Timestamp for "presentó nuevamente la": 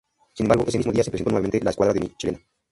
1.11-1.69